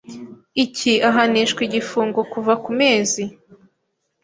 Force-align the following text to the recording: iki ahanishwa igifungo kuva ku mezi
iki 0.63 0.93
ahanishwa 1.09 1.61
igifungo 1.67 2.19
kuva 2.31 2.53
ku 2.63 2.71
mezi 2.79 3.23